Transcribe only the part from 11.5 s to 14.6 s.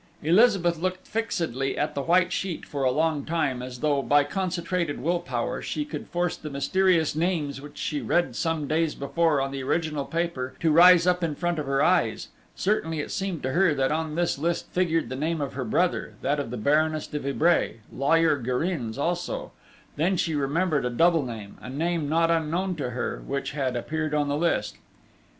of her eyes. Certainly it seemed to her that on this